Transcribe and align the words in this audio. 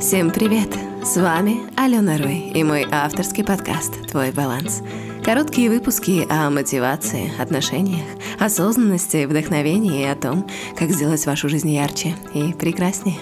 Всем 0.00 0.30
привет! 0.30 0.70
С 1.04 1.18
вами 1.18 1.58
Алена 1.78 2.16
Рой 2.16 2.52
и 2.54 2.64
мой 2.64 2.86
авторский 2.90 3.44
подкаст 3.44 4.08
«Твой 4.08 4.32
баланс». 4.32 4.82
Короткие 5.22 5.68
выпуски 5.68 6.26
о 6.30 6.48
мотивации, 6.48 7.30
отношениях, 7.38 8.06
осознанности, 8.38 9.26
вдохновении 9.26 10.00
и 10.00 10.06
о 10.06 10.16
том, 10.16 10.48
как 10.78 10.88
сделать 10.90 11.26
вашу 11.26 11.50
жизнь 11.50 11.68
ярче 11.68 12.16
и 12.32 12.54
прекраснее. 12.54 13.18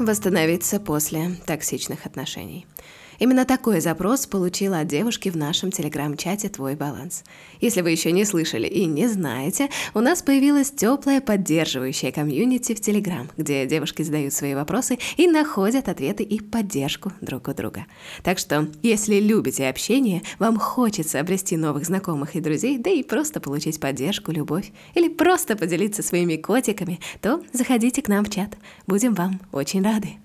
Восстановиться 0.00 0.80
после 0.80 1.36
токсичных 1.46 2.06
отношений– 2.06 2.66
Именно 3.20 3.44
такой 3.44 3.80
запрос 3.80 4.26
получила 4.26 4.80
от 4.80 4.88
девушки 4.88 5.28
в 5.28 5.36
нашем 5.36 5.70
телеграм-чате 5.70 6.48
«Твой 6.48 6.74
баланс». 6.74 7.22
Если 7.60 7.82
вы 7.82 7.90
еще 7.90 8.12
не 8.12 8.24
слышали 8.24 8.66
и 8.66 8.86
не 8.86 9.08
знаете, 9.08 9.68
у 9.92 10.00
нас 10.00 10.22
появилась 10.22 10.70
теплая 10.70 11.20
поддерживающая 11.20 12.12
комьюнити 12.12 12.74
в 12.74 12.80
Телеграм, 12.80 13.28
где 13.36 13.66
девушки 13.66 14.02
задают 14.02 14.32
свои 14.32 14.54
вопросы 14.54 14.98
и 15.18 15.28
находят 15.28 15.90
ответы 15.90 16.22
и 16.22 16.40
поддержку 16.40 17.12
друг 17.20 17.48
у 17.48 17.52
друга. 17.52 17.84
Так 18.22 18.38
что, 18.38 18.68
если 18.82 19.20
любите 19.20 19.68
общение, 19.68 20.22
вам 20.38 20.58
хочется 20.58 21.20
обрести 21.20 21.58
новых 21.58 21.84
знакомых 21.84 22.36
и 22.36 22.40
друзей, 22.40 22.78
да 22.78 22.88
и 22.88 23.02
просто 23.02 23.38
получить 23.38 23.78
поддержку, 23.78 24.32
любовь, 24.32 24.72
или 24.94 25.08
просто 25.08 25.56
поделиться 25.56 26.02
своими 26.02 26.36
котиками, 26.36 27.00
то 27.20 27.42
заходите 27.52 28.00
к 28.00 28.08
нам 28.08 28.24
в 28.24 28.30
чат. 28.30 28.56
Будем 28.86 29.12
вам 29.12 29.40
очень 29.52 29.82
рады. 29.82 30.16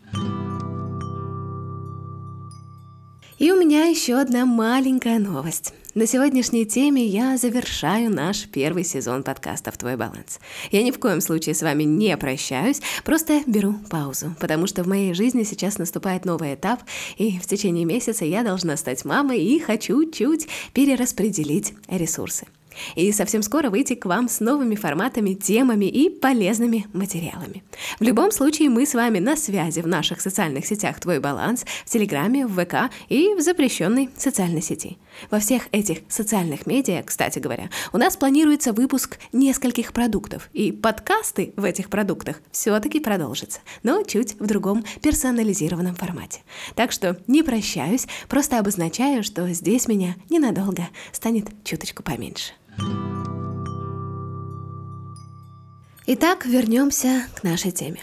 И 3.38 3.52
у 3.52 3.60
меня 3.60 3.86
еще 3.88 4.16
одна 4.16 4.46
маленькая 4.46 5.20
новость. 5.20 5.74
На 5.94 6.08
сегодняшней 6.08 6.66
теме 6.66 7.06
я 7.06 7.36
завершаю 7.36 8.10
наш 8.10 8.48
первый 8.48 8.86
сезон 8.86 9.24
подкастов 9.24 9.78
«Твой 9.78 9.98
баланс». 9.98 10.40
Я 10.72 10.84
ни 10.84 10.92
в 10.92 11.00
коем 11.00 11.20
случае 11.20 11.54
с 11.54 11.62
вами 11.62 11.84
не 11.84 12.16
прощаюсь, 12.16 12.82
просто 13.04 13.42
беру 13.46 13.76
паузу, 13.90 14.34
потому 14.40 14.68
что 14.68 14.84
в 14.84 14.88
моей 14.88 15.14
жизни 15.14 15.44
сейчас 15.44 15.78
наступает 15.78 16.24
новый 16.24 16.54
этап, 16.54 16.82
и 17.18 17.38
в 17.38 17.46
течение 17.46 17.84
месяца 17.84 18.24
я 18.24 18.42
должна 18.42 18.78
стать 18.78 19.04
мамой 19.04 19.42
и 19.42 19.60
хочу 19.60 20.10
чуть 20.10 20.48
перераспределить 20.74 21.74
ресурсы 21.90 22.48
и 22.96 23.12
совсем 23.12 23.42
скоро 23.42 23.70
выйти 23.70 23.96
к 23.96 24.06
вам 24.06 24.30
с 24.30 24.40
новыми 24.40 24.76
форматами, 24.76 25.34
темами 25.34 25.86
и 25.86 26.10
полезными 26.10 26.88
материалами. 26.94 27.64
В 28.00 28.04
любом 28.04 28.32
случае, 28.32 28.70
мы 28.70 28.86
с 28.86 28.94
вами 28.94 29.20
на 29.20 29.36
связи 29.36 29.82
в 29.82 29.88
наших 29.88 30.22
социальных 30.22 30.66
сетях 30.66 31.00
«Твой 31.00 31.20
баланс», 31.20 31.66
в 31.86 31.90
Телеграме, 31.90 32.48
в 32.48 32.64
ВК 32.64 32.92
и 33.10 33.34
в 33.36 33.42
запрещенной 33.42 34.10
социальной 34.18 34.62
сети. 34.62 34.98
Во 35.32 35.40
всех 35.40 35.68
этих 35.72 36.00
социальных 36.10 36.66
медиа, 36.66 37.04
кстати 37.04 37.40
говоря, 37.40 37.70
у 37.94 37.98
нас 37.98 38.18
планируется 38.18 38.74
выпуск 38.74 39.18
нескольких 39.32 39.94
продуктов, 39.94 40.50
и 40.54 40.72
подкасты 40.72 41.54
в 41.56 41.64
этих 41.64 41.90
продуктах 41.90 42.42
все-таки 42.52 43.00
продолжатся, 43.00 43.60
но 43.84 44.04
чуть 44.04 44.40
в 44.40 44.46
другом 44.46 44.84
персонализированном 45.02 45.96
формате. 45.96 46.42
Так 46.76 46.92
что 46.92 47.18
не 47.28 47.44
прощаюсь, 47.44 48.08
просто 48.28 48.60
обозначаю, 48.60 49.24
что 49.24 49.48
здесь 49.50 49.88
меня 49.88 50.16
ненадолго 50.30 50.88
станет 51.12 51.48
чуточку 51.64 52.04
поменьше. 52.04 52.54
Итак, 56.08 56.46
вернемся 56.46 57.24
к 57.36 57.44
нашей 57.44 57.72
теме. 57.72 58.00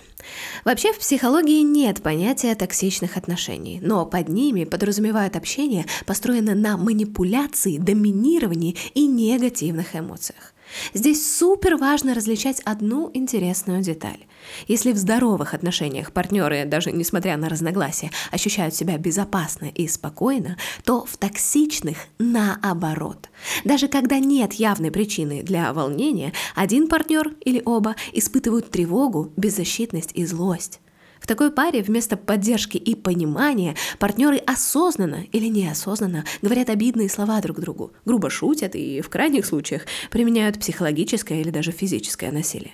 Вообще 0.65 0.93
в 0.93 0.99
психологии 0.99 1.63
нет 1.63 2.03
понятия 2.03 2.55
токсичных 2.55 3.17
отношений, 3.17 3.79
но 3.81 4.07
под 4.07 4.29
ними 4.29 4.65
подразумевают 4.65 5.37
общение, 5.37 5.87
построенное 6.05 6.55
на 6.55 6.77
манипуляции, 6.77 7.79
доминировании 7.79 8.77
и 8.95 9.07
негативных 9.07 9.95
эмоциях. 9.95 10.53
Здесь 10.95 11.37
супер 11.37 11.77
важно 11.77 12.15
различать 12.15 12.61
одну 12.65 13.11
интересную 13.15 13.83
деталь. 13.83 14.27
Если 14.69 14.93
в 14.93 14.97
здоровых 14.97 15.55
отношениях 15.55 16.13
партнеры, 16.13 16.65
даже 16.65 16.93
несмотря 16.93 17.37
на 17.37 17.49
разногласия, 17.49 18.11
ощущают 18.31 18.75
себя 18.75 18.99
безопасно 18.99 19.67
и 19.67 19.87
спокойно, 19.89 20.57
то 20.85 21.05
в 21.05 21.17
токсичных 21.17 21.99
наоборот. 22.19 23.31
Даже 23.65 23.89
когда 23.89 24.19
нет 24.19 24.55
явной 24.55 24.91
причины 24.91 25.43
для 25.43 25.73
волнения, 25.73 26.33
один 26.55 26.89
партнер 26.89 27.35
или 27.41 27.63
оба 27.65 27.97
испытывают 28.13 28.71
тревогу, 28.71 29.33
беззащитность 29.37 30.13
и 30.15 30.27
злость. 30.27 30.82
В 31.23 31.27
такой 31.29 31.53
паре 31.53 31.83
вместо 31.83 32.17
поддержки 32.17 32.77
и 32.77 32.97
понимания 32.97 33.77
партнеры 34.01 34.39
осознанно 34.39 35.25
или 35.31 35.47
неосознанно 35.47 36.25
говорят 36.43 36.69
обидные 36.69 37.09
слова 37.09 37.41
друг 37.41 37.61
другу, 37.61 37.93
грубо 38.05 38.29
шутят 38.29 38.75
и 38.75 39.01
в 39.01 39.09
крайних 39.09 39.47
случаях 39.47 39.83
применяют 40.11 40.59
психологическое 40.59 41.41
или 41.41 41.51
даже 41.51 41.71
физическое 41.71 42.33
насилие. 42.33 42.73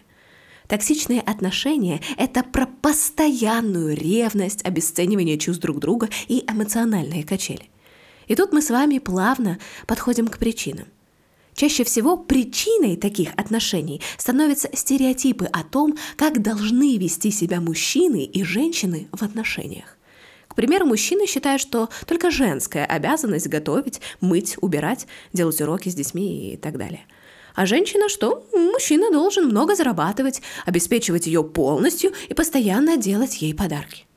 Токсичные 0.66 1.20
отношения– 1.20 2.00
это 2.16 2.42
про 2.42 2.64
постоянную 2.66 3.94
ревность, 3.94 4.64
обесценивание 4.64 5.36
чувств 5.36 5.60
друг 5.60 5.78
друга 5.78 6.08
и 6.26 6.42
эмоциональные 6.48 7.24
качели. 7.24 7.68
И 8.28 8.34
тут 8.34 8.54
мы 8.54 8.62
с 8.62 8.70
вами 8.70 8.98
плавно 8.98 9.58
подходим 9.86 10.26
к 10.26 10.38
причинам. 10.38 10.86
Чаще 11.58 11.82
всего 11.82 12.16
причиной 12.16 12.96
таких 12.96 13.30
отношений 13.36 14.00
становятся 14.16 14.68
стереотипы 14.72 15.46
о 15.46 15.64
том, 15.64 15.98
как 16.16 16.40
должны 16.40 16.96
вести 16.98 17.32
себя 17.32 17.60
мужчины 17.60 18.22
и 18.22 18.44
женщины 18.44 19.08
в 19.10 19.24
отношениях. 19.24 19.98
К 20.46 20.54
примеру, 20.54 20.86
мужчины 20.86 21.26
считают, 21.26 21.60
что 21.60 21.88
только 22.06 22.30
женская 22.30 22.86
обязанность 22.86 23.48
готовить, 23.48 24.00
мыть, 24.20 24.54
убирать, 24.60 25.08
делать 25.32 25.60
уроки 25.60 25.88
с 25.88 25.96
детьми 25.96 26.52
и 26.52 26.56
так 26.56 26.78
далее. 26.78 27.04
А 27.56 27.66
женщина 27.66 28.08
что? 28.08 28.46
Мужчина 28.52 29.10
должен 29.10 29.46
много 29.46 29.74
зарабатывать, 29.74 30.42
обеспечивать 30.64 31.26
ее 31.26 31.42
полностью 31.42 32.12
и 32.28 32.34
постоянно 32.34 32.96
делать 32.96 33.42
ей 33.42 33.52
подарки. 33.52 34.07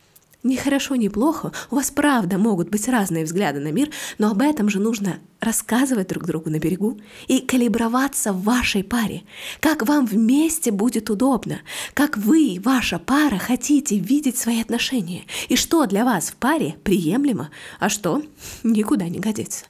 Ни 0.44 0.56
хорошо, 0.56 0.96
ни 0.96 1.07
плохо, 1.07 1.52
у 1.69 1.75
вас 1.75 1.91
правда 1.91 2.40
могут 2.40 2.69
быть 2.69 2.88
разные 2.88 3.25
взгляды 3.25 3.59
на 3.59 3.72
мир, 3.72 3.91
но 4.18 4.31
об 4.31 4.41
этом 4.41 4.69
же 4.69 4.79
нужно 4.79 5.19
рассказывать 5.40 6.07
друг 6.07 6.25
другу 6.25 6.50
на 6.50 6.57
берегу 6.57 7.00
и 7.28 7.41
калиброваться 7.41 8.34
в 8.34 8.44
вашей 8.44 8.84
паре. 8.84 9.22
Как 9.59 9.88
вам 9.88 10.07
вместе 10.07 10.72
будет 10.72 11.12
удобно, 11.12 11.59
как 11.94 12.18
вы, 12.18 12.59
ваша 12.63 12.97
пара, 12.97 13.38
хотите 13.38 14.00
видеть 14.00 14.38
свои 14.38 14.62
отношения, 14.62 15.25
и 15.47 15.56
что 15.56 15.85
для 15.85 16.03
вас 16.06 16.31
в 16.31 16.35
паре 16.38 16.75
приемлемо, 16.84 17.52
а 17.79 17.90
что 17.90 18.23
никуда 18.63 19.09
не 19.09 19.19
годится. 19.19 19.66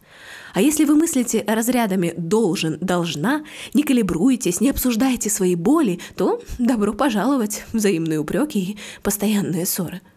А 0.53 0.61
если 0.61 0.85
вы 0.85 0.95
мыслите 0.95 1.43
разрядами 1.47 2.13
«должен», 2.17 2.77
«должна», 2.79 3.43
не 3.73 3.83
калибруетесь, 3.83 4.61
не 4.61 4.69
обсуждаете 4.69 5.29
свои 5.29 5.55
боли, 5.55 5.99
то 6.15 6.41
добро 6.59 6.93
пожаловать 6.93 7.65
взаимные 7.73 8.19
упреки 8.19 8.59
и 8.59 8.77
постоянные 9.03 9.65
ссоры– 9.65 9.99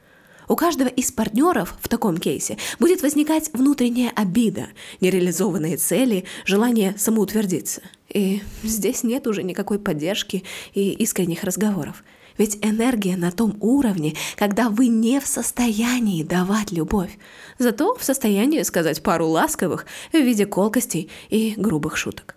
у 0.49 0.57
каждого 0.57 0.89
из 0.89 1.13
партнеров 1.13 1.77
в 1.81 1.89
таком 1.89 2.19
кейсе 2.19 2.57
будет 2.79 3.03
возникать 3.03 3.51
внутренняя 3.53 4.11
обида, 4.15 4.69
нереализованные 5.01 5.77
цели, 5.77 6.25
желание 6.45 6.95
самоутвердиться. 6.99 7.83
И 8.09 8.43
здесь 8.63 9.03
нет 9.03 9.27
уже 9.27 9.43
никакой 9.43 9.79
поддержки 9.79 10.45
и 10.75 10.91
искренних 10.91 11.45
разговоров. 11.45 12.05
Ведь 12.37 12.59
энергия 12.63 13.17
на 13.17 13.31
том 13.31 13.57
уровне, 13.61 14.15
когда 14.37 14.69
вы 14.69 14.89
не 14.89 15.21
в 15.21 15.27
состоянии 15.27 16.23
давать 16.23 16.73
любовь, 16.73 17.17
зато 17.59 17.95
в 17.95 18.03
состоянии 18.03 18.63
сказать 18.63 19.03
пару 19.03 19.29
ласковых 19.29 19.87
в 20.13 20.17
виде 20.17 20.47
колкостей 20.47 21.11
и 21.29 21.55
грубых 21.57 21.97
шуток. 21.97 22.37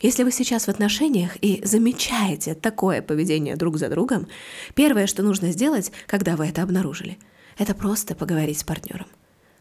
Если 0.00 0.22
вы 0.22 0.30
сейчас 0.30 0.66
в 0.66 0.68
отношениях 0.68 1.36
и 1.40 1.60
замечаете 1.64 2.54
такое 2.54 3.02
поведение 3.02 3.56
друг 3.56 3.78
за 3.78 3.88
другом, 3.88 4.28
первое, 4.74 5.08
что 5.08 5.22
нужно 5.22 5.50
сделать, 5.50 5.90
когда 6.06 6.36
вы 6.36 6.46
это 6.46 6.62
обнаружили, 6.62 7.18
это 7.58 7.74
просто 7.74 8.14
поговорить 8.14 8.60
с 8.60 8.64
партнером. 8.64 9.06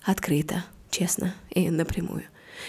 Открыто, 0.04 0.64
честно 0.92 1.34
и 1.50 1.72
напрямую. 1.72 2.24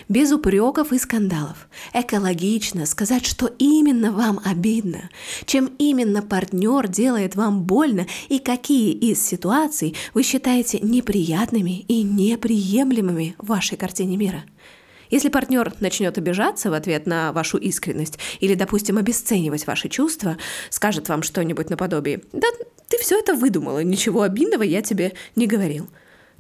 Без 0.09 0.33
упреков 0.33 0.93
и 0.93 0.99
скандалов. 0.99 1.69
Экологично 1.93 2.87
сказать, 2.87 3.27
что 3.27 3.47
именно 3.59 4.13
вам 4.13 4.41
обидно, 4.45 5.11
чем 5.45 5.71
именно 5.79 6.23
партнер 6.23 6.89
делает 6.89 7.37
вам 7.37 7.65
больно 7.65 8.07
и 8.29 8.39
какие 8.39 8.93
из 8.93 9.25
ситуаций 9.25 9.95
вы 10.15 10.23
считаете 10.23 10.79
неприятными 10.81 11.81
и 11.81 12.03
неприемлемыми 12.03 13.35
в 13.39 13.47
вашей 13.47 13.77
картине 13.77 14.17
мира. 14.17 14.45
Если 15.11 15.29
партнер 15.29 15.73
начнет 15.81 16.19
обижаться 16.19 16.71
в 16.71 16.75
ответ 16.75 17.07
на 17.07 17.33
вашу 17.33 17.59
искренность 17.59 18.19
или, 18.41 18.55
допустим, 18.55 18.99
обесценивать 18.99 19.67
ваши 19.67 19.89
чувства, 19.89 20.37
скажет 20.71 21.09
вам 21.09 21.23
что-нибудь 21.23 21.71
наподобие 21.71 22.23
«Да 22.33 22.49
ты 22.89 22.99
все 22.99 23.19
это 23.19 23.35
выдумала, 23.35 23.83
ничего 23.83 24.23
обидного 24.23 24.63
я 24.63 24.83
тебе 24.83 25.15
не 25.37 25.47
говорил», 25.47 25.89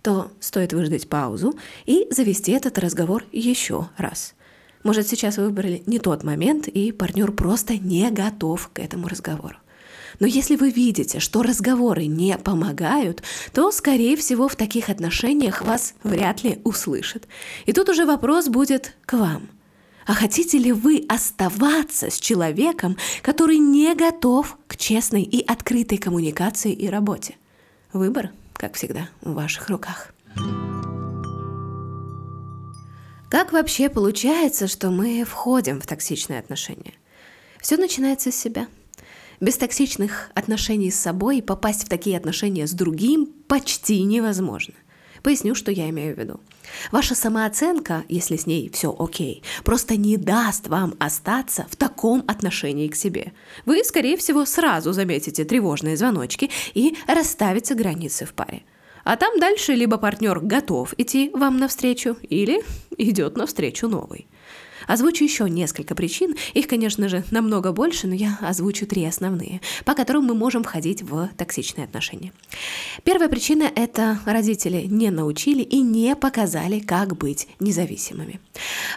то 0.02 0.30
стоит 0.40 0.72
выждать 0.72 1.08
паузу 1.08 1.58
и 1.86 2.06
завести 2.10 2.52
этот 2.52 2.78
разговор 2.78 3.24
еще 3.32 3.88
раз. 3.96 4.34
Может, 4.84 5.08
сейчас 5.08 5.36
вы 5.36 5.46
выбрали 5.46 5.82
не 5.86 5.98
тот 5.98 6.22
момент, 6.22 6.68
и 6.68 6.92
партнер 6.92 7.32
просто 7.32 7.76
не 7.76 8.10
готов 8.10 8.70
к 8.72 8.78
этому 8.78 9.08
разговору. 9.08 9.56
Но 10.20 10.26
если 10.26 10.56
вы 10.56 10.70
видите, 10.70 11.20
что 11.20 11.42
разговоры 11.42 12.06
не 12.06 12.36
помогают, 12.36 13.22
то, 13.52 13.70
скорее 13.70 14.16
всего, 14.16 14.48
в 14.48 14.56
таких 14.56 14.88
отношениях 14.88 15.62
вас 15.62 15.94
вряд 16.02 16.42
ли 16.42 16.60
услышат. 16.64 17.28
И 17.66 17.72
тут 17.72 17.88
уже 17.88 18.04
вопрос 18.04 18.48
будет 18.48 18.94
к 19.06 19.14
вам. 19.14 19.48
А 20.06 20.14
хотите 20.14 20.56
ли 20.58 20.72
вы 20.72 21.04
оставаться 21.08 22.10
с 22.10 22.18
человеком, 22.18 22.96
который 23.22 23.58
не 23.58 23.94
готов 23.94 24.56
к 24.66 24.76
честной 24.76 25.22
и 25.22 25.44
открытой 25.44 25.98
коммуникации 25.98 26.72
и 26.72 26.88
работе? 26.88 27.36
Выбор, 27.92 28.30
как 28.54 28.74
всегда, 28.74 29.10
в 29.20 29.34
ваших 29.34 29.68
руках. 29.68 30.14
Как 33.30 33.52
вообще 33.52 33.90
получается, 33.90 34.66
что 34.66 34.90
мы 34.90 35.22
входим 35.24 35.80
в 35.80 35.86
токсичные 35.86 36.40
отношения? 36.40 36.94
Все 37.60 37.76
начинается 37.76 38.32
с 38.32 38.36
себя. 38.36 38.66
Без 39.40 39.56
токсичных 39.56 40.30
отношений 40.34 40.90
с 40.90 40.98
собой 40.98 41.42
попасть 41.42 41.84
в 41.84 41.88
такие 41.88 42.16
отношения 42.16 42.66
с 42.66 42.72
другим 42.72 43.26
почти 43.46 44.02
невозможно. 44.02 44.74
Поясню, 45.22 45.54
что 45.54 45.70
я 45.70 45.88
имею 45.90 46.14
в 46.14 46.18
виду. 46.18 46.40
Ваша 46.92 47.14
самооценка, 47.14 48.04
если 48.08 48.36
с 48.36 48.46
ней 48.46 48.70
все 48.72 48.94
окей, 48.96 49.42
просто 49.64 49.96
не 49.96 50.16
даст 50.16 50.68
вам 50.68 50.94
остаться 50.98 51.66
в 51.70 51.76
таком 51.76 52.24
отношении 52.26 52.88
к 52.88 52.96
себе. 52.96 53.32
Вы, 53.64 53.84
скорее 53.84 54.16
всего, 54.16 54.44
сразу 54.44 54.92
заметите 54.92 55.44
тревожные 55.44 55.96
звоночки 55.96 56.50
и 56.74 56.96
расставите 57.06 57.74
границы 57.74 58.24
в 58.26 58.34
паре. 58.34 58.62
А 59.04 59.16
там 59.16 59.38
дальше 59.38 59.72
либо 59.72 59.98
партнер 59.98 60.40
готов 60.40 60.94
идти 60.98 61.30
вам 61.32 61.58
навстречу, 61.58 62.16
или 62.22 62.62
идет 62.98 63.36
навстречу 63.36 63.88
новый. 63.88 64.26
Озвучу 64.88 65.22
еще 65.22 65.48
несколько 65.48 65.94
причин, 65.94 66.34
их, 66.54 66.66
конечно 66.66 67.08
же, 67.08 67.22
намного 67.30 67.72
больше, 67.72 68.08
но 68.08 68.14
я 68.14 68.38
озвучу 68.40 68.86
три 68.86 69.04
основные, 69.04 69.60
по 69.84 69.94
которым 69.94 70.24
мы 70.24 70.34
можем 70.34 70.64
входить 70.64 71.02
в 71.02 71.28
токсичные 71.36 71.84
отношения. 71.84 72.32
Первая 73.04 73.28
причина– 73.28 73.70
это 73.74 74.18
родители 74.24 74.86
не 74.88 75.10
научили 75.10 75.62
и 75.62 75.80
не 75.82 76.16
показали, 76.16 76.80
как 76.80 77.16
быть 77.16 77.48
независимыми. 77.60 78.40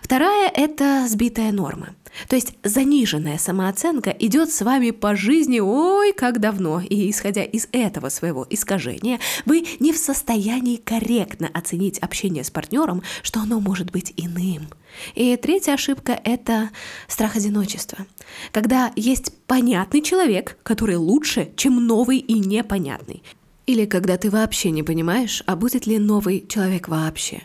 Вторая– 0.01 0.49
это 0.55 1.05
сбитая 1.07 1.51
норма. 1.51 1.89
То 2.27 2.35
есть 2.35 2.53
заниженная 2.63 3.37
самооценка 3.37 4.09
идет 4.11 4.51
с 4.51 4.61
вами 4.61 4.91
по 4.91 5.15
жизни 5.15 5.59
ой, 5.59 6.13
как 6.13 6.39
давно, 6.39 6.81
и 6.81 7.09
исходя 7.09 7.43
из 7.43 7.67
этого 7.71 8.09
своего 8.09 8.45
искажения, 8.49 9.19
вы 9.45 9.65
не 9.79 9.93
в 9.93 9.97
состоянии 9.97 10.75
корректно 10.75 11.49
оценить 11.53 11.99
общение 11.99 12.43
с 12.43 12.51
партнером, 12.51 13.01
что 13.23 13.39
оно 13.39 13.59
может 13.59 13.91
быть 13.91 14.13
иным. 14.17 14.67
И 15.15 15.35
третья 15.37 15.73
ошибка– 15.81 16.19
это 16.23 16.69
страх 17.07 17.35
одиночества. 17.35 18.05
Когда 18.51 18.91
есть 18.95 19.33
понятный 19.47 20.01
человек, 20.01 20.57
который 20.63 20.95
лучше, 20.95 21.51
чем 21.55 21.85
новый 21.87 22.19
и 22.19 22.39
непонятный. 22.39 23.23
Или 23.65 23.85
когда 23.85 24.17
ты 24.17 24.29
вообще 24.29 24.69
не 24.69 24.83
понимаешь, 24.83 25.43
а 25.47 25.55
будет 25.55 25.87
ли 25.87 25.97
новый 25.97 26.45
человек 26.47 26.87
вообще. 26.87 27.41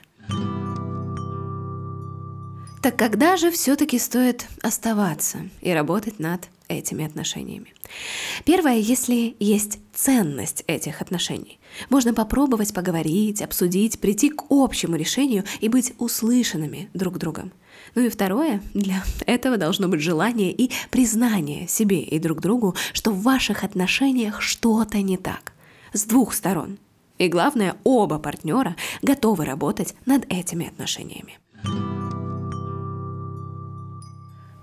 Так 2.86 2.96
когда 2.96 3.36
же 3.36 3.50
все-таки 3.50 3.98
стоит 3.98 4.46
оставаться 4.62 5.38
и 5.60 5.72
работать 5.72 6.20
над 6.20 6.48
этими 6.68 7.04
отношениями? 7.04 7.74
Первое, 8.44 8.76
если 8.76 9.34
есть 9.40 9.80
ценность 9.92 10.62
этих 10.68 11.02
отношений. 11.02 11.58
Можно 11.90 12.14
попробовать 12.14 12.72
поговорить, 12.72 13.42
обсудить, 13.42 13.98
прийти 13.98 14.30
к 14.30 14.44
общему 14.50 14.94
решению 14.94 15.42
и 15.58 15.68
быть 15.68 15.94
услышанными 15.98 16.88
друг 16.94 17.18
другом. 17.18 17.50
Ну 17.96 18.02
и 18.02 18.08
второе, 18.08 18.62
для 18.72 19.02
этого 19.26 19.56
должно 19.56 19.88
быть 19.88 20.00
желание 20.00 20.52
и 20.52 20.70
признание 20.92 21.66
себе 21.66 22.02
и 22.02 22.20
друг 22.20 22.40
другу, 22.40 22.76
что 22.92 23.10
в 23.10 23.20
ваших 23.22 23.64
отношениях 23.64 24.40
что-то 24.40 24.98
не 24.98 25.16
так. 25.16 25.54
С 25.92 26.04
двух 26.04 26.34
сторон. 26.34 26.78
И 27.18 27.26
главное, 27.26 27.74
оба 27.82 28.20
партнера 28.20 28.76
готовы 29.02 29.44
работать 29.44 29.96
над 30.06 30.24
этими 30.32 30.68
отношениями. 30.68 31.36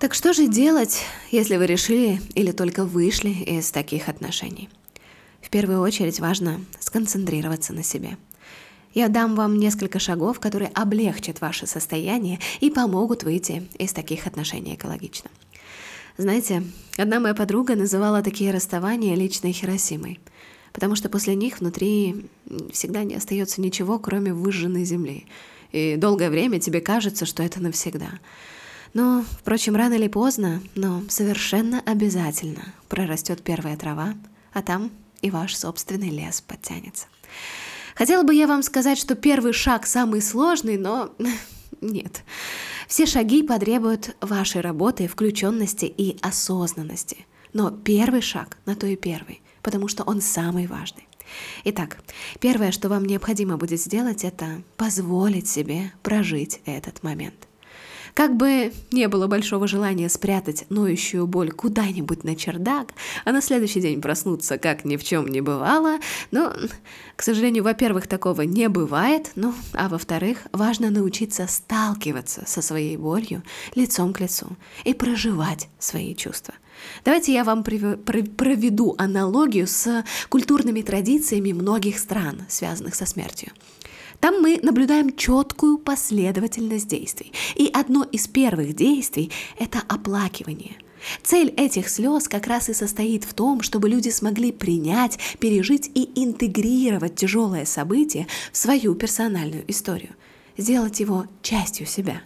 Так 0.03 0.15
что 0.15 0.33
же 0.33 0.49
делать, 0.49 0.99
если 1.31 1.55
вы 1.55 1.65
решили 1.65 2.19
или 2.35 2.51
только 2.51 2.83
вышли 2.83 3.29
из 3.29 3.71
таких 3.71 4.09
отношений? 4.09 4.67
В 5.39 5.49
первую 5.49 5.79
очередь 5.79 6.19
важно 6.19 6.59
сконцентрироваться 6.81 7.71
на 7.71 7.83
себе. 7.83 8.17
Я 8.93 9.07
дам 9.07 9.33
вам 9.33 9.57
несколько 9.57 9.99
шагов, 9.99 10.41
которые 10.41 10.71
облегчат 10.73 11.39
ваше 11.39 11.67
состояние 11.67 12.39
и 12.59 12.69
помогут 12.69 13.23
выйти 13.23 13.65
из 13.77 13.93
таких 13.93 14.27
отношений 14.27 14.75
экологично. 14.75 15.29
Знаете, 16.17 16.63
одна 16.97 17.21
моя 17.21 17.33
подруга 17.33 17.77
называла 17.77 18.21
такие 18.21 18.51
расставания 18.51 19.15
личной 19.15 19.53
Хиросимой, 19.53 20.19
потому 20.73 20.97
что 20.97 21.07
после 21.07 21.33
них 21.33 21.61
внутри 21.61 22.29
всегда 22.73 23.05
не 23.05 23.15
остается 23.15 23.61
ничего, 23.61 23.99
кроме 23.99 24.33
выжженной 24.33 24.83
земли. 24.83 25.27
И 25.71 25.95
долгое 25.95 26.29
время 26.29 26.59
тебе 26.59 26.81
кажется, 26.81 27.25
что 27.25 27.41
это 27.41 27.61
навсегда. 27.61 28.19
Но, 28.93 29.25
впрочем, 29.39 29.75
рано 29.75 29.95
или 29.95 30.07
поздно, 30.07 30.61
но 30.75 31.03
совершенно 31.09 31.81
обязательно 31.81 32.73
прорастет 32.89 33.41
первая 33.41 33.75
трава, 33.75 34.13
а 34.53 34.61
там 34.61 34.91
и 35.21 35.31
ваш 35.31 35.55
собственный 35.55 36.09
лес 36.09 36.41
подтянется. 36.41 37.07
Хотела 37.95 38.23
бы 38.23 38.35
я 38.35 38.47
вам 38.47 38.61
сказать, 38.61 38.97
что 38.97 39.15
первый 39.15 39.53
шаг 39.53 39.87
самый 39.87 40.21
сложный, 40.21 40.77
но 40.77 41.11
нет. 41.81 42.23
Все 42.87 43.05
шаги 43.07 43.41
потребуют 43.41 44.15
вашей 44.21 44.61
работы, 44.61 45.07
включенности 45.07 45.85
и 45.85 46.17
осознанности. 46.21 47.25
Но 47.51 47.71
первый 47.71 48.21
шаг 48.21 48.57
на 48.65 48.75
то 48.75 48.85
и 48.85 48.95
первый, 48.95 49.41
потому 49.63 49.87
что 49.87 50.03
он 50.03 50.21
самый 50.21 50.67
важный. 50.67 51.07
Итак, 51.63 51.97
первое, 52.39 52.71
что 52.71 52.89
вам 52.89 53.05
необходимо 53.05 53.57
будет 53.57 53.79
сделать, 53.79 54.23
это 54.23 54.61
позволить 54.77 55.47
себе 55.47 55.91
прожить 56.03 56.61
этот 56.65 57.01
момент– 57.01 57.47
как 58.13 58.35
бы 58.35 58.73
не 58.91 59.07
было 59.07 59.27
большого 59.27 59.67
желания 59.67 60.09
спрятать 60.09 60.65
ноющую 60.69 61.25
боль 61.27 61.51
куда-нибудь 61.51 62.23
на 62.23 62.35
чердак, 62.35 62.93
а 63.25 63.31
на 63.31 63.41
следующий 63.41 63.81
день 63.81 64.01
проснуться, 64.01 64.57
как 64.57 64.85
ни 64.85 64.97
в 64.97 65.03
чем 65.03 65.27
не 65.27 65.41
бывало, 65.41 65.99
но, 66.31 66.53
к 67.15 67.21
сожалению, 67.21 67.63
во-первых, 67.63 68.07
такого 68.07 68.41
не 68.41 68.69
бывает, 68.69 69.31
ну, 69.35 69.53
а 69.73 69.89
во-вторых, 69.89 70.39
важно 70.51 70.89
научиться 70.89 71.47
сталкиваться 71.47 72.43
со 72.45 72.61
своей 72.61 72.97
болью 72.97 73.43
лицом 73.75 74.13
к 74.13 74.19
лицу 74.19 74.47
и 74.83 74.93
проживать 74.93 75.69
свои 75.79 76.15
чувства. 76.15 76.53
Давайте 77.05 77.33
я 77.33 77.43
вам 77.43 77.63
проведу 77.63 78.95
аналогию 78.97 79.67
с 79.67 80.03
культурными 80.29 80.81
традициями 80.81 81.51
многих 81.53 81.99
стран, 81.99 82.43
связанных 82.49 82.95
со 82.95 83.05
смертью. 83.05 83.51
Там 84.23 84.41
мы 84.41 84.57
наблюдаем 84.63 85.13
четкую 85.17 85.77
последовательность 85.77 86.87
действий. 86.87 87.33
И 87.55 87.69
одно 87.73 88.05
из 88.05 88.29
первых 88.29 88.73
действий– 88.73 89.33
это 89.59 89.83
оплакивание. 89.89 90.77
Цель 91.23 91.49
этих 91.57 91.89
слез 91.89 92.29
как 92.29 92.47
раз 92.47 92.69
и 92.69 92.73
состоит 92.73 93.25
в 93.25 93.33
том, 93.33 93.61
чтобы 93.61 93.89
люди 93.89 94.07
смогли 94.07 94.53
принять, 94.53 95.19
пережить 95.39 95.91
и 95.93 96.09
интегрировать 96.15 97.17
тяжелое 97.17 97.65
событие 97.65 98.27
в 98.53 98.57
свою 98.57 98.95
персональную 98.95 99.69
историю, 99.69 100.11
сделать 100.55 101.01
его 101.01 101.25
частью 101.41 101.85
себя. 101.85 102.21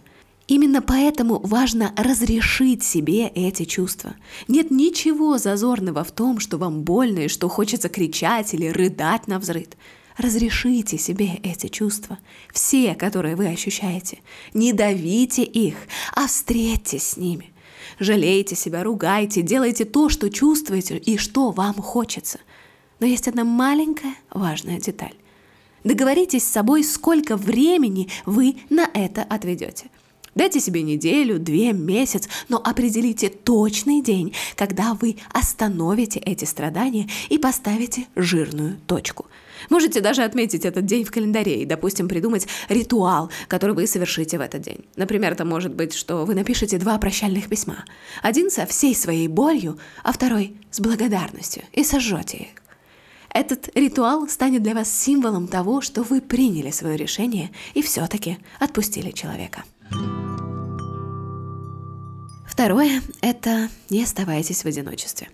Именно 0.46 0.82
поэтому 0.82 1.40
важно 1.40 1.92
разрешить 1.96 2.84
себе 2.84 3.26
эти 3.26 3.64
чувства. 3.64 4.14
Нет 4.46 4.70
ничего 4.70 5.36
зазорного 5.36 6.04
в 6.04 6.12
том, 6.12 6.38
что 6.38 6.58
вам 6.58 6.82
больно 6.82 7.24
и 7.24 7.28
что 7.28 7.48
хочется 7.48 7.88
кричать 7.88 8.54
или 8.54 8.68
рыдать 8.68 9.26
на 9.26 9.40
взрыд. 9.40 9.76
Разрешите 10.18 10.98
себе 10.98 11.34
эти 11.44 11.68
чувства, 11.68 12.18
все, 12.52 12.96
которые 12.96 13.36
вы 13.36 13.46
ощущаете. 13.46 14.18
Не 14.52 14.72
давите 14.72 15.44
их, 15.44 15.76
а 16.12 16.26
встретьтесь 16.26 17.10
с 17.10 17.16
ними. 17.16 17.52
Жалейте 18.00 18.56
себя, 18.56 18.82
ругайте, 18.82 19.42
делайте 19.42 19.84
то, 19.84 20.08
что 20.08 20.28
чувствуете 20.28 20.98
и 20.98 21.16
что 21.16 21.52
вам 21.52 21.74
хочется. 21.74 22.40
Но 22.98 23.06
есть 23.06 23.28
одна 23.28 23.44
маленькая 23.44 24.14
важная 24.30 24.80
деталь. 24.80 25.14
Договоритесь 25.84 26.44
с 26.44 26.50
собой, 26.50 26.82
сколько 26.82 27.36
времени 27.36 28.08
вы 28.26 28.56
на 28.70 28.90
это 28.92 29.22
отведете. 29.22 29.86
Дайте 30.38 30.60
себе 30.60 30.82
неделю, 30.82 31.40
две, 31.40 31.72
месяц, 31.72 32.28
но 32.48 32.58
определите 32.58 33.28
точный 33.28 34.00
день, 34.00 34.32
когда 34.54 34.94
вы 34.94 35.16
остановите 35.32 36.20
эти 36.20 36.44
страдания 36.44 37.08
и 37.28 37.38
поставите 37.38 38.06
жирную 38.14 38.78
точку– 38.86 39.26
Можете 39.70 40.00
даже 40.00 40.22
отметить 40.22 40.64
этот 40.64 40.86
день 40.86 41.04
в 41.04 41.10
календаре 41.10 41.62
и, 41.62 41.64
допустим, 41.64 42.08
придумать 42.08 42.46
ритуал, 42.68 43.30
который 43.48 43.74
вы 43.74 43.88
совершите 43.88 44.38
в 44.38 44.40
этот 44.40 44.62
день. 44.62 44.84
Например, 44.94 45.32
это 45.32 45.44
может 45.44 45.74
быть, 45.74 45.94
что 45.94 46.24
вы 46.24 46.36
напишете 46.36 46.78
два 46.78 46.96
прощальных 46.98 47.48
письма. 47.48 47.84
Один 48.22 48.50
со 48.50 48.66
всей 48.66 48.94
своей 48.94 49.26
болью, 49.26 49.76
а 50.04 50.12
второй 50.12 50.54
с 50.70 50.78
благодарностью 50.78 51.64
и 51.72 51.82
сожжете 51.82 52.36
их. 52.38 52.48
Этот 53.30 53.68
ритуал 53.76 54.26
станет 54.28 54.62
для 54.62 54.74
вас 54.74 54.90
символом 54.90 55.48
того, 55.48 55.80
что 55.80 56.02
вы 56.02 56.20
приняли 56.20 56.70
свое 56.70 56.96
решение 56.96 57.50
и 57.74 57.82
все-таки 57.82 58.38
отпустили 58.58 59.10
человека. 59.10 59.64
Второе– 62.58 63.02
это 63.20 63.68
не 63.88 64.02
оставайтесь 64.02 64.64
в 64.64 64.66
одиночестве. 64.66 65.28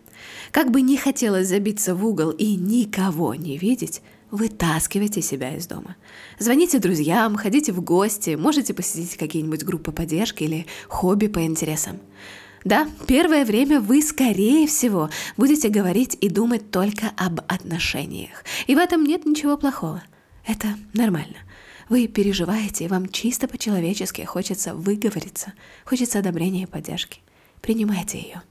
Как 0.50 0.70
бы 0.70 0.82
не 0.82 0.98
хотелось 0.98 1.48
забиться 1.48 1.94
в 1.94 2.04
угол 2.06 2.30
и 2.32 2.54
никого 2.54 3.34
не 3.34 3.56
видеть, 3.56 4.02
вытаскивайте 4.30 5.22
себя 5.22 5.56
из 5.56 5.66
дома. 5.66 5.96
Звоните 6.38 6.80
друзьям, 6.80 7.36
ходите 7.36 7.72
в 7.72 7.80
гости, 7.80 8.34
можете 8.34 8.74
посетить 8.74 9.16
какие-нибудь 9.16 9.64
группы 9.64 9.90
поддержки 9.90 10.44
или 10.44 10.66
хобби 10.86 11.28
по 11.28 11.42
интересам. 11.46 11.98
Да, 12.62 12.86
первое 13.06 13.46
время 13.46 13.80
вы, 13.80 14.02
скорее 14.02 14.66
всего, 14.66 15.08
будете 15.38 15.70
говорить 15.70 16.18
и 16.20 16.28
думать 16.28 16.70
только 16.70 17.10
об 17.16 17.40
отношениях. 17.48 18.44
И 18.66 18.74
в 18.74 18.78
этом 18.78 19.02
нет 19.02 19.24
ничего 19.24 19.56
плохого. 19.56 20.02
Это 20.46 20.76
нормально. 20.92 21.38
Вы 21.88 22.06
переживаете, 22.08 22.84
и 22.84 22.88
вам 22.88 23.08
чисто 23.08 23.48
по-человечески 23.48 24.22
хочется 24.22 24.74
выговориться, 24.74 25.52
хочется 25.84 26.18
одобрения 26.18 26.62
и 26.62 26.66
поддержки. 26.66 27.20
Принимайте 27.60 28.18
ее. 28.18 28.42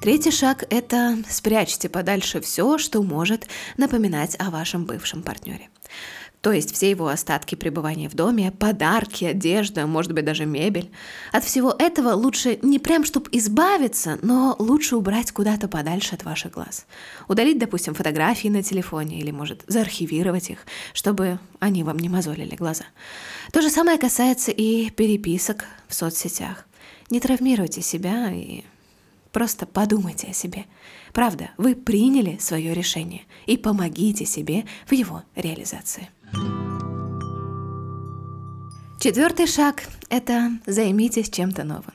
Третий 0.00 0.30
шаг– 0.30 0.64
это 0.70 1.18
спрячьте 1.28 1.90
подальше 1.90 2.40
все, 2.40 2.78
что 2.78 3.02
может 3.02 3.48
напоминать 3.76 4.34
о 4.38 4.50
вашем 4.50 4.86
бывшем 4.86 5.22
партнере. 5.22 5.68
То 6.40 6.52
есть 6.52 6.72
все 6.72 6.88
его 6.88 7.08
остатки 7.08 7.54
пребывания 7.54 8.08
в 8.08 8.14
доме, 8.14 8.50
подарки, 8.50 9.26
одежда, 9.26 9.86
может 9.86 10.12
быть 10.12 10.24
даже 10.24 10.46
мебель. 10.46 10.90
От 11.32 11.44
всего 11.44 11.74
этого 11.78 12.14
лучше 12.14 12.58
не 12.62 12.78
прям, 12.78 13.04
чтобы 13.04 13.28
избавиться, 13.32 14.18
но 14.22 14.56
лучше 14.58 14.96
убрать 14.96 15.32
куда-то 15.32 15.68
подальше 15.68 16.14
от 16.14 16.24
ваших 16.24 16.52
глаз. 16.52 16.86
Удалить, 17.28 17.58
допустим, 17.58 17.92
фотографии 17.92 18.48
на 18.48 18.62
телефоне 18.62 19.20
или, 19.20 19.30
может, 19.30 19.64
заархивировать 19.66 20.48
их, 20.48 20.60
чтобы 20.94 21.38
они 21.58 21.84
вам 21.84 21.98
не 21.98 22.08
мозолили 22.08 22.56
глаза. 22.56 22.84
То 23.52 23.60
же 23.60 23.68
самое 23.68 23.98
касается 23.98 24.50
и 24.50 24.88
переписок 24.88 25.66
в 25.88 25.94
соцсетях. 25.94 26.64
Не 27.10 27.20
травмируйте 27.20 27.82
себя 27.82 28.32
и 28.32 28.64
просто 29.32 29.66
подумайте 29.66 30.28
о 30.28 30.32
себе. 30.32 30.66
Правда, 31.12 31.50
вы 31.56 31.74
приняли 31.74 32.38
свое 32.38 32.74
решение 32.74 33.22
и 33.46 33.56
помогите 33.56 34.24
себе 34.24 34.64
в 34.86 34.92
его 34.92 35.22
реализации. 35.34 36.08
Четвертый 39.00 39.46
шаг– 39.46 39.84
это 40.10 40.50
займитесь 40.66 41.30
чем-то 41.30 41.64
новым. 41.64 41.94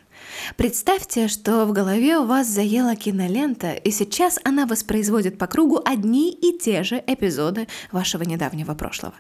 Представьте, 0.58 1.28
что 1.28 1.66
в 1.66 1.72
голове 1.72 2.18
у 2.18 2.26
вас 2.26 2.48
заела 2.48 2.96
кинолента, 2.96 3.74
и 3.74 3.92
сейчас 3.92 4.40
она 4.44 4.66
воспроизводит 4.66 5.38
по 5.38 5.48
кругу 5.48 5.80
одни 5.86 6.32
и 6.32 6.58
те 6.58 6.84
же 6.84 7.04
эпизоды 7.06 7.68
вашего 7.92 8.24
недавнего 8.24 8.74
прошлого. 8.74 9.14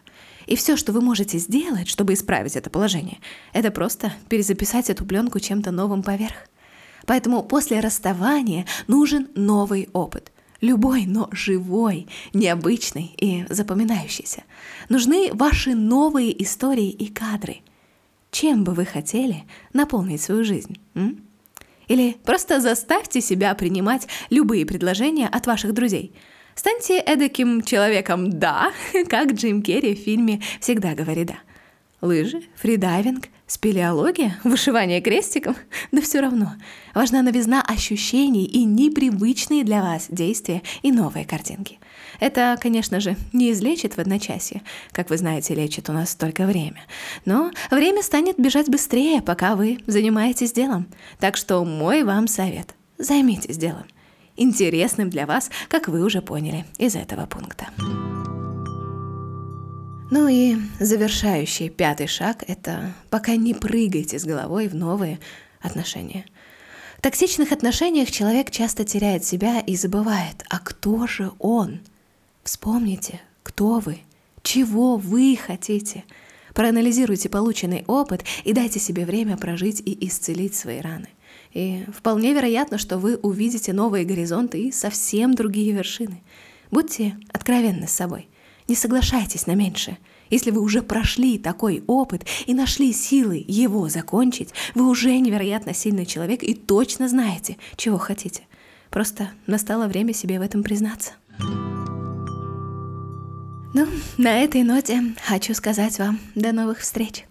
И 0.47 0.55
все, 0.55 0.77
что 0.77 0.91
вы 0.93 1.01
можете 1.01 1.37
сделать, 1.37 1.87
чтобы 1.87 2.13
исправить 2.13 2.55
это 2.55 2.69
положение, 2.69 3.19
это 3.53 3.71
просто 3.71 4.13
перезаписать 4.29 4.89
эту 4.89 5.05
пленку 5.05 5.39
чем-то 5.39 5.71
новым 5.71 6.03
поверх. 6.03 6.49
Поэтому 7.05 7.43
после 7.43 7.79
расставания 7.79 8.65
нужен 8.87 9.27
новый 9.35 9.89
опыт. 9.93 10.31
Любой, 10.61 11.05
но 11.05 11.29
живой, 11.31 12.07
необычный 12.33 13.13
и 13.17 13.45
запоминающийся. 13.49 14.43
Нужны 14.89 15.29
ваши 15.33 15.75
новые 15.75 16.41
истории 16.43 16.89
и 16.89 17.07
кадры. 17.07 17.57
Чем 18.31 18.63
бы 18.63 18.73
вы 18.73 18.85
хотели 18.85 19.43
наполнить 19.73 20.21
свою 20.21 20.43
жизнь? 20.43 20.79
М? 20.95 21.21
Или 21.87 22.17
просто 22.23 22.59
заставьте 22.59 23.21
себя 23.21 23.53
принимать 23.53 24.07
любые 24.29 24.65
предложения 24.65 25.27
от 25.27 25.45
ваших 25.45 25.73
друзей. 25.73 26.15
Станьте 26.55 26.99
эдаким 26.99 27.61
человеком 27.61 28.39
«да», 28.39 28.71
как 29.09 29.33
Джим 29.33 29.61
Керри 29.61 29.93
в 29.93 29.99
фильме 29.99 30.41
«Всегда 30.61 30.95
говори 30.95 31.25
да». 31.25 31.35
Лыжи, 32.01 32.43
фридайвинг, 32.55 33.27
спелеология, 33.47 34.37
вышивание 34.43 35.01
крестиком? 35.01 35.55
Да 35.91 36.01
все 36.01 36.19
равно. 36.19 36.53
Важна 36.93 37.21
новизна 37.21 37.61
ощущений 37.61 38.45
и 38.45 38.63
непривычные 38.63 39.63
для 39.63 39.81
вас 39.81 40.07
действия 40.09 40.61
и 40.81 40.91
новые 40.91 41.25
картинки. 41.25 41.79
Это, 42.19 42.57
конечно 42.61 42.99
же, 42.99 43.17
не 43.33 43.51
излечит 43.51 43.97
в 43.97 43.99
одночасье. 43.99 44.61
Как 44.91 45.09
вы 45.09 45.17
знаете, 45.17 45.53
лечит 45.53 45.89
у 45.89 45.93
нас 45.93 46.15
только 46.15 46.45
время. 46.45 46.81
Но 47.25 47.51
время 47.71 48.01
станет 48.01 48.39
бежать 48.39 48.69
быстрее, 48.69 49.21
пока 49.21 49.55
вы 49.55 49.79
занимаетесь 49.85 50.53
делом. 50.53 50.87
Так 51.19 51.37
что 51.37 51.63
мой 51.65 52.03
вам 52.03 52.27
совет. 52.27 52.75
Займитесь 52.97 53.57
делом. 53.57 53.85
Интересным 54.37 55.09
для 55.09 55.25
вас, 55.25 55.49
как 55.69 55.87
вы 55.87 56.03
уже 56.03 56.21
поняли 56.21 56.65
из 56.77 56.95
этого 56.95 57.25
пункта. 57.25 57.67
Ну 60.17 60.29
и 60.29 60.55
завершающий 60.79 61.67
пятый 61.67 62.07
шаг– 62.07 62.45
это 62.47 62.93
пока 63.09 63.35
не 63.35 63.53
прыгайте 63.53 64.17
с 64.17 64.23
головой 64.23 64.69
в 64.69 64.73
новые 64.73 65.19
отношения. 65.59 66.23
В 66.97 67.01
токсичных 67.01 67.51
отношениях 67.51 68.09
человек 68.09 68.49
часто 68.49 68.85
теряет 68.85 69.25
себя 69.25 69.59
и 69.59 69.75
забывает, 69.75 70.45
а 70.49 70.59
кто 70.59 71.05
же 71.05 71.33
он? 71.37 71.81
Вспомните, 72.45 73.19
кто 73.43 73.79
вы, 73.79 73.99
чего 74.41 74.95
вы 74.95 75.35
хотите. 75.35 76.05
Проанализируйте 76.53 77.27
полученный 77.27 77.83
опыт 77.85 78.23
и 78.45 78.53
дайте 78.53 78.79
себе 78.79 79.03
время 79.03 79.35
прожить 79.35 79.81
и 79.81 80.07
исцелить 80.07 80.55
свои 80.55 80.79
раны. 80.79 81.09
И 81.51 81.83
вполне 81.93 82.33
вероятно, 82.33 82.77
что 82.77 82.99
вы 82.99 83.17
увидите 83.17 83.73
новые 83.73 84.05
горизонты 84.05 84.61
и 84.61 84.71
совсем 84.71 85.33
другие 85.33 85.73
вершины. 85.73 86.23
Будьте 86.71 87.17
откровенны 87.33 87.89
с 87.89 87.91
собой– 87.91 88.29
не 88.67 88.75
соглашайтесь 88.75 89.47
на 89.47 89.55
меньшее. 89.55 89.97
Если 90.29 90.51
вы 90.51 90.61
уже 90.61 90.81
прошли 90.81 91.37
такой 91.37 91.83
опыт 91.87 92.25
и 92.45 92.53
нашли 92.53 92.91
силы 92.93 93.43
его 93.47 93.89
закончить, 93.89 94.53
вы 94.73 94.89
уже 94.89 95.17
невероятно 95.19 95.73
сильный 95.73 96.05
человек 96.05 96.43
и 96.43 96.55
точно 96.55 97.07
знаете, 97.07 97.57
чего 97.75 97.97
хотите. 97.97 98.43
Просто 98.89 99.29
настало 99.45 99.87
время 99.87 100.13
себе 100.13 100.39
в 100.39 100.41
этом 100.41 100.63
признаться. 100.63 101.11
Ну, 103.73 103.87
на 104.17 104.39
этой 104.39 104.63
ноте 104.63 105.13
хочу 105.27 105.53
сказать 105.53 105.99
вам 105.99 106.19
до 106.33 106.53
новых 106.53 106.79
встреч. 106.79 107.25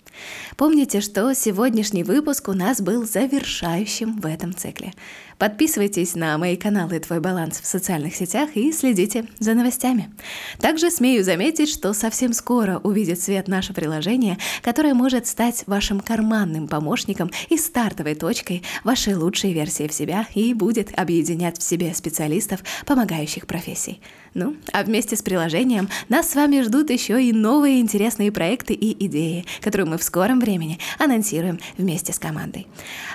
Помните, 0.57 1.01
что 1.01 1.33
сегодняшний 1.35 2.05
выпуск 2.05 2.49
у 2.49 2.53
нас 2.53 2.81
был 2.81 3.07
завершающим 3.07 4.21
в 4.21 4.27
этом 4.27 4.55
цикле. 4.55 4.93
Подписывайтесь 5.39 6.15
на 6.15 6.39
мои 6.39 6.57
каналы 6.57 6.99
«Твой 7.01 7.21
баланс» 7.21 7.61
в 7.61 7.67
социальных 7.67 8.15
сетях 8.15 8.51
и 8.55 8.73
следите 8.73 9.27
за 9.39 9.55
новостями. 9.55 10.11
Также 10.59 10.91
смею 10.91 11.25
заметить, 11.25 11.69
что 11.69 11.93
совсем 11.93 12.33
скоро 12.33 12.79
увидит 12.79 13.21
свет 13.21 13.49
наше 13.49 13.73
приложение, 13.73 14.39
которое 14.63 14.95
может 14.95 15.27
стать 15.27 15.65
вашим 15.67 16.01
карманным 16.01 16.69
помощником 16.69 17.31
и 17.49 17.57
стартовой 17.57 18.15
точкой 18.15 18.63
вашей 18.85 19.15
лучшей 19.15 19.53
версии 19.53 19.89
в 19.89 19.93
себя 19.93 20.27
и 20.35 20.55
будет 20.55 20.97
объединять 20.99 21.59
в 21.59 21.63
себе 21.63 21.95
специалистов, 21.95 22.61
помогающих 22.87 23.47
профессий. 23.47 24.01
Ну, 24.35 24.57
а 24.73 24.83
вместе 24.83 25.17
с 25.17 25.23
приложением 25.23 25.89
нас 26.09 26.31
с 26.31 26.35
вами 26.35 26.61
ждут 26.63 26.91
еще 26.91 27.23
и 27.23 27.33
новые 27.33 27.81
интересные 27.81 28.33
проекты 28.33 28.75
и 28.75 29.07
идеи, 29.07 29.47
которые 29.61 29.87
мы 29.87 29.97
в 29.97 30.03
скором 30.03 30.41
времени 30.41 30.81
анонсируем 30.99 31.61
вместе 31.79 32.13
с 32.13 32.19
командой. 32.19 32.67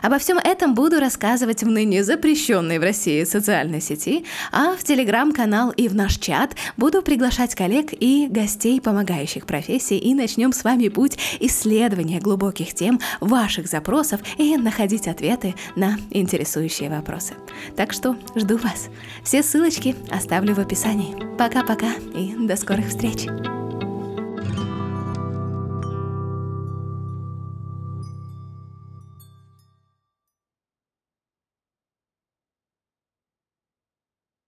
Обо 0.01 0.17
всем 0.17 0.37
этом 0.37 0.75
буду 0.75 0.99
рассказывать 0.99 1.61
в 1.61 1.67
ныне 1.67 2.05
запрещенной 2.09 2.79
в 2.79 2.81
России 2.81 3.23
социальной 3.23 3.81
сети, 3.81 4.25
а 4.51 4.75
в 4.75 4.83
телеграм-канал 4.83 5.69
и 5.69 5.87
в 5.87 5.93
наш 5.93 6.17
чат 6.17 6.55
буду 6.75 7.03
приглашать 7.03 7.53
коллег 7.53 7.89
и 7.91 8.25
гостей, 8.27 8.81
помогающих 8.81 9.45
профессии, 9.45 9.99
и 9.99 10.15
начнем 10.15 10.51
с 10.51 10.63
вами 10.63 10.87
путь 10.87 11.19
исследования 11.39 12.19
глубоких 12.19 12.73
тем 12.73 12.99
ваших 13.19 13.67
запросов 13.67 14.21
и 14.39 14.57
находить 14.57 15.07
ответы 15.07 15.53
на 15.75 15.97
интересующие 16.09 16.89
вопросы. 16.89 17.35
Так 17.75 17.93
что 17.93 18.15
жду 18.35 18.57
вас. 18.57 18.87
Все 19.23 19.43
ссылочки 19.43 19.95
оставлю 20.09 20.55
в 20.55 20.59
описании. 20.59 21.15
Пока-пока 21.37 21.91
и 22.15 22.33
до 22.39 22.55
скорых 22.55 22.87
встреч! 22.87 23.27